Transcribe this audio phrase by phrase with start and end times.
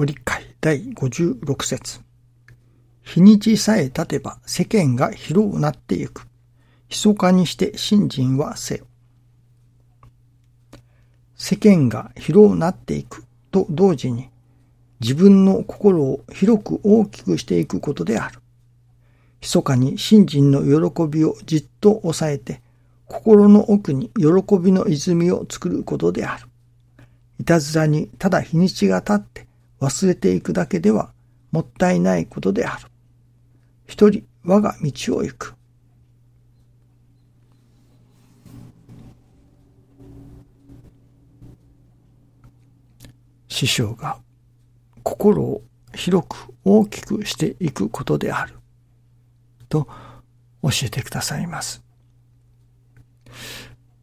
[0.00, 2.00] ご理解第56節
[3.04, 6.26] 日にちさえ経てば世間が広くなってゆく。
[6.88, 8.86] 密かにして信心はせよ。
[11.36, 14.30] 世間が広くなっていくと同時に
[15.00, 18.40] 自分の心を広く大きくしていくことである。
[19.42, 22.62] 密かに信心の喜びをじっと抑えて
[23.04, 26.46] 心の奥に喜びの泉を作ることである。
[27.38, 29.49] いたずらにただ日にちが経って
[29.80, 31.12] 忘れていくだけでは
[31.50, 32.86] もったいないことである。
[33.86, 35.54] 一人我が道を行く。
[43.48, 44.18] 師匠が
[45.02, 45.62] 心を
[45.94, 48.54] 広く大きくしていくことである。
[49.68, 49.88] と
[50.62, 51.82] 教えてくださいます。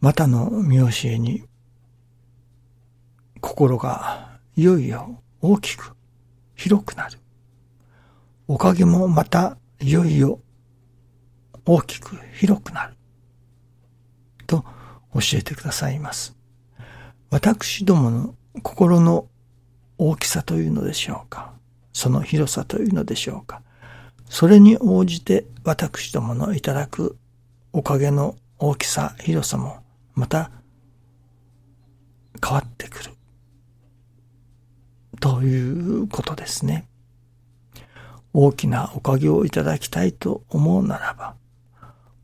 [0.00, 1.44] またの見教えに
[3.40, 5.96] 心がいよいよ大きく
[6.54, 7.18] 広くなる。
[8.46, 10.38] おかげもまたいよいよ
[11.66, 12.94] 大きく広くなる。
[14.46, 14.64] と
[15.14, 16.36] 教えてくださいます。
[17.30, 19.26] 私どもの心の
[19.98, 21.52] 大きさというのでしょうか。
[21.92, 23.62] その広さというのでしょうか。
[24.28, 27.18] それに応じて私どものいただく
[27.72, 29.82] おかげの大きさ、広さも
[30.14, 30.52] また
[32.40, 33.10] 変わってくる。
[35.22, 35.70] とい
[36.00, 36.88] うことですね。
[38.32, 41.36] 大きなおかげをいただきたいと思うならば、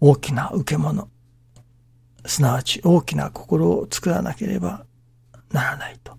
[0.00, 1.10] 大きな受け物、
[2.24, 4.86] すなわち大きな心を作らなければ
[5.52, 6.16] ならないと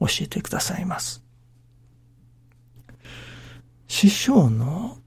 [0.00, 1.22] 教えてくださいます。
[3.86, 4.98] 師匠の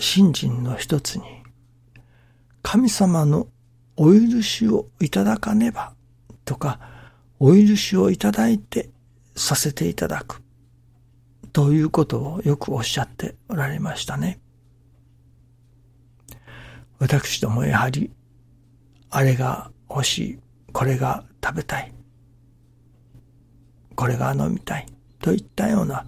[0.00, 1.22] 信心の一つに、
[2.60, 3.46] 神様の
[3.96, 5.94] お許しをいただかねば
[6.44, 6.80] とか、
[7.38, 8.90] お許しをいただいて
[9.34, 10.42] させていただく
[11.52, 14.40] ということをよくおっしゃっておられましたね。
[16.98, 18.10] 私どもやはり、
[19.10, 20.38] あれが欲しい、
[20.72, 21.92] これが食べたい、
[23.94, 24.86] これが飲みたい
[25.20, 26.06] といったような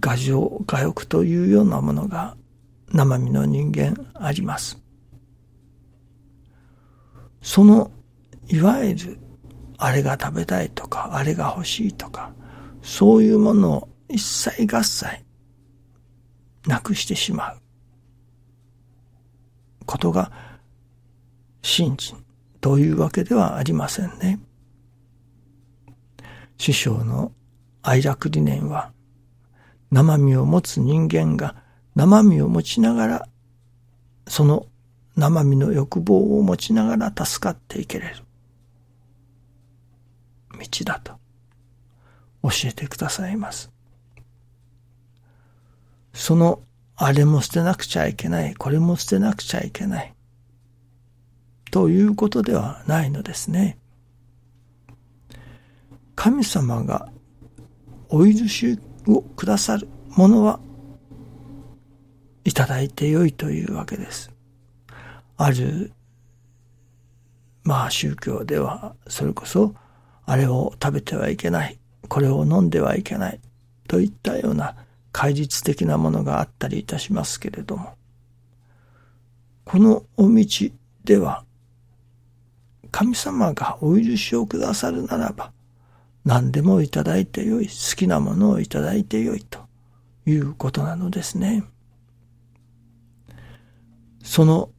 [0.00, 2.36] 画情、画欲というようなものが
[2.92, 4.78] 生身の人間あります。
[7.42, 7.90] その、
[8.48, 9.18] いわゆる、
[9.84, 12.32] あれが食べたいとか、あれが欲しいとか、
[12.82, 15.24] そういうものを一切合切
[16.68, 17.56] なくしてしまう
[19.84, 20.30] ことが
[21.62, 22.24] 信心
[22.60, 24.38] というわけではありませんね。
[26.58, 27.32] 師匠の
[27.82, 28.92] 愛楽理念は
[29.90, 31.56] 生身を持つ人間が
[31.96, 33.28] 生身を持ちながら
[34.28, 34.66] その
[35.16, 38.24] 生身の欲望を持ちながら助かっていけれる
[40.58, 41.12] 道だと
[42.42, 43.70] 教えてくださいます。
[46.12, 46.62] その
[46.96, 50.14] あれも捨てなくちゃいけない、これも捨てなくちゃいけない。
[51.70, 53.78] ということではないのですね。
[56.14, 57.10] 神様が
[58.08, 60.60] お許しをくださるものは
[62.44, 64.30] いただいてよいというわけです。
[65.36, 65.92] ある、
[67.64, 69.74] まあ宗教ではそれこそ
[70.24, 71.78] あれを食べてはいけない、
[72.08, 73.40] これを飲んではいけない。
[73.88, 74.76] といったような
[75.12, 77.94] 戒律的なものがあったりいたしますけれども、
[79.64, 80.46] このお道
[81.04, 81.44] では、
[82.90, 85.52] 神様がお許しをくださるならば、
[86.24, 89.44] 何でもいただいてよい、好きなものをいただいてよい。
[89.44, 89.60] と
[90.26, 91.64] いうことなのですね。
[94.22, 94.70] その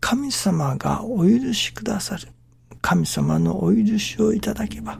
[0.00, 2.28] 神様がお許しくださる、
[2.88, 4.98] 神様のお許しをいただけば、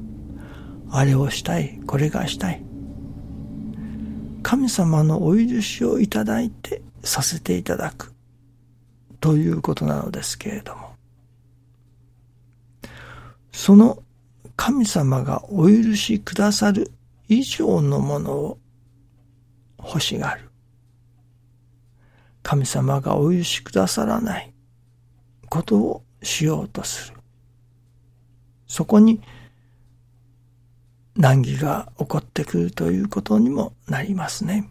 [0.91, 2.62] あれをしたい、これがしたい、
[4.43, 8.12] 神様のお許しをいただいてさせていただく
[9.21, 10.97] ということなのですけれども、
[13.53, 14.03] その
[14.54, 16.92] 神様がお許しくださる
[17.27, 18.59] 以上のものを
[19.78, 20.51] 欲しがる。
[22.42, 24.53] 神様がお許しくださらない
[25.48, 27.17] ことをしようとする。
[28.68, 29.20] そこに
[31.16, 34.70] 難儀が起こってくるということにもなりますね。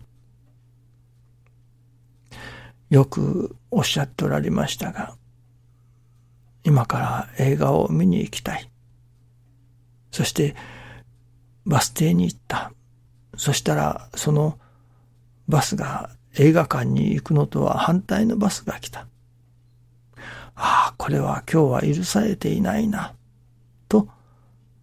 [2.89, 5.17] よくおっしゃっておられましたが、
[6.63, 8.69] 今から映画を見に行きたい。
[10.11, 10.55] そして
[11.65, 12.71] バス停に行った。
[13.35, 14.57] そしたらその
[15.50, 19.07] バスが映画館に行くのとは反対のバスが来た。
[20.55, 23.13] ああ、これは今日は許されていないな。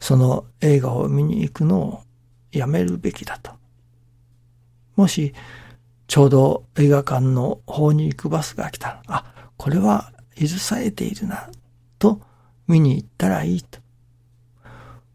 [0.04, 2.00] その映画を見に行くのを
[2.52, 3.52] やめるべきだと
[4.96, 5.32] もし、
[6.08, 11.48] ちょうど映画館の方に行くバスが来たら、あ、これは許されているな、
[11.98, 12.20] と
[12.68, 13.80] 見に行ったらいいと。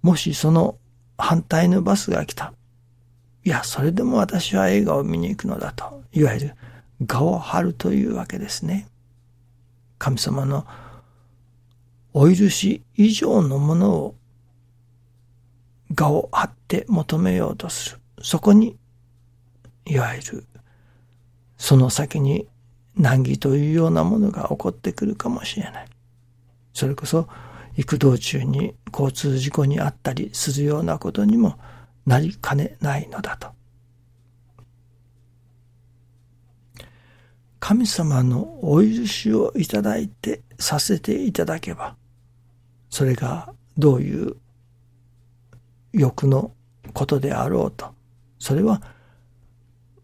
[0.01, 0.79] もしその
[1.19, 2.51] 反対のバスが来た。
[3.45, 6.01] いや、それでも私は映画を見に行くのだと。
[6.13, 6.55] いわゆる、
[7.07, 8.87] 我を張るというわけですね。
[9.99, 10.65] 神様の
[12.11, 14.15] お許し以上のものを
[15.97, 17.99] 我を張って求めようとする。
[18.21, 18.77] そこに、
[19.85, 20.45] いわゆる、
[21.57, 22.47] その先に
[22.95, 25.87] 難儀というようなものが起こってくるかもしれない。
[26.73, 27.27] それこそ、
[27.75, 31.57] 行く道中に交通事故にあったりするようなことにも
[32.05, 33.47] なりかねないのだと。
[37.59, 41.95] 神様のお許しをいただいてさせていただけば、
[42.89, 44.35] それがどういう
[45.93, 46.51] 欲の
[46.93, 47.93] ことであろうと、
[48.37, 48.81] それは、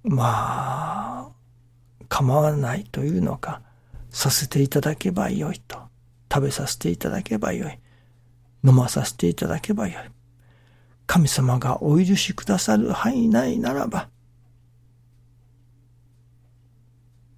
[0.03, 1.31] まあ、
[2.09, 3.61] 構わないというのか、
[4.09, 5.79] させていただけばよいと。
[6.31, 7.79] 食べさせていただけばよい。
[8.63, 10.11] 飲まさせていただけばよい。
[11.07, 14.09] 神様がお許しくださる範囲内ならば、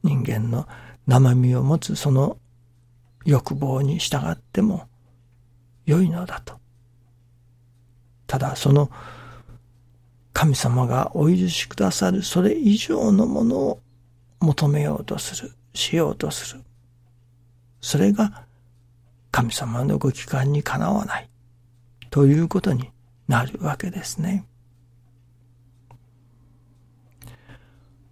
[0.04, 0.68] 人間の
[1.06, 2.38] 生身を持つその
[3.26, 4.88] 欲望に従っても
[5.86, 6.60] 良いのだと。
[8.28, 8.92] ただその
[10.34, 13.80] 神様がお許しくださるそれ以上のものを
[14.40, 16.62] 求めようとする、しようとする。
[17.82, 18.46] それが
[19.32, 21.30] 神様のご帰還にかなわない
[22.10, 22.90] ということに
[23.28, 24.46] なるわけですね。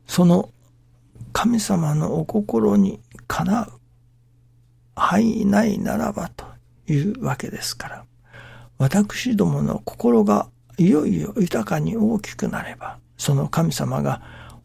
[0.07, 0.49] その
[1.33, 3.71] 神様のお心にかなう
[4.95, 6.45] 範囲内ならばと
[6.87, 8.05] いうわけですから。
[8.77, 14.21] 私どもの心がいよいよ豊かに大きくなれば、その神様が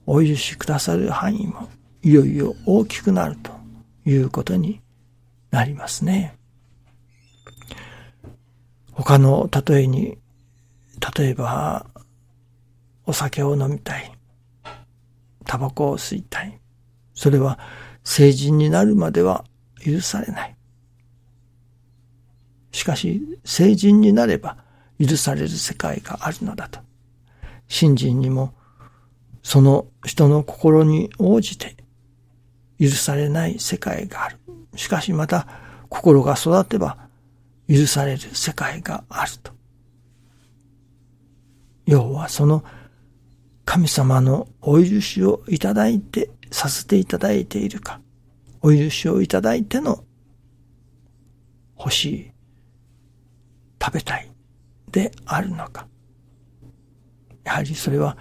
[0.06, 1.68] お許しくださる範囲も
[2.02, 3.52] いよいよ大きくなると
[4.04, 4.80] いうことに
[5.50, 6.36] なりますね。
[8.92, 10.18] 他の例えに、
[11.16, 11.86] 例えば、
[13.06, 14.12] お酒を飲みたい。
[15.46, 16.60] タバコを吸いたい。
[17.14, 17.58] それは
[18.04, 19.44] 成人になるまでは
[19.84, 20.56] 許されない。
[22.72, 24.56] しかし、成人になれば
[24.98, 26.80] 許される世界があるのだと。
[27.68, 28.54] 信心にも、
[29.42, 31.76] その人の心に応じて
[32.78, 34.38] 許されない世界がある。
[34.76, 35.46] しかしまた、
[35.88, 37.08] 心が育てば
[37.68, 39.52] 許される世界があると。
[41.86, 42.64] 要はその
[43.64, 48.00] 神様のお許しをいただいてさせていただいているか、
[48.62, 50.04] お許しをいただいての
[51.78, 52.30] 欲しい
[53.82, 54.30] 食べたい
[54.90, 55.86] であるのか。
[57.44, 58.16] やはりそれは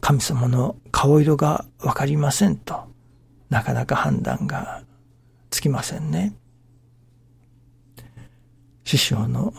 [0.00, 2.84] 神様の顔色がわかりませんと、
[3.48, 4.82] なかなか判断が
[5.50, 6.34] つきませんね。
[8.84, 9.54] 師匠の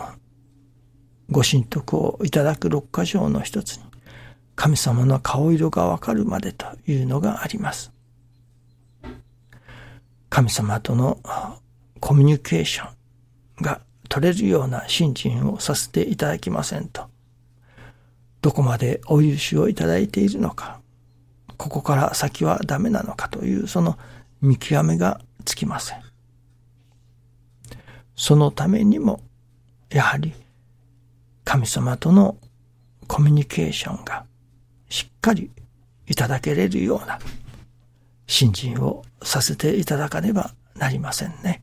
[1.29, 3.83] ご神徳をいただく六箇条の一つに、
[4.55, 7.91] 神様の顔色がわかるまでというのがあります。
[10.29, 11.19] 神様との
[11.99, 12.93] コミュニケーション
[13.61, 13.81] が
[14.13, 17.09] 取れるような信心をさせていただきませんと、
[18.41, 20.81] どこまでお許しをいただいているのか、
[21.57, 23.97] ここから先はダメなのかというその
[24.39, 26.01] 見極めがつきません。
[28.15, 29.19] そのためにも、
[29.89, 30.31] やはり
[31.43, 32.37] 神様との
[33.07, 34.25] コミュニケーションが
[34.89, 35.49] しっかり
[36.05, 37.17] いただけれるような
[38.27, 41.62] 信心をさせていただかねばなりませんね。